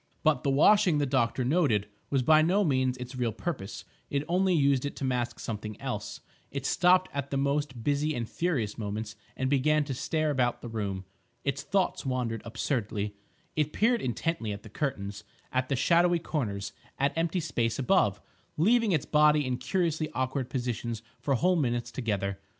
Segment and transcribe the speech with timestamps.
[0.23, 4.55] But the washing, the doctor noted, was by no means its real purpose; it only
[4.55, 9.15] used it to mask something else; it stopped at the most busy and furious moments
[9.37, 11.05] and began to stare about the room.
[11.43, 13.13] Its thoughts wandered absurdly.
[13.55, 18.19] It peered intently at the curtains; at the shadowy corners; at empty space above;
[18.57, 22.39] leaving its body in curiously awkward positions for whole minutes together.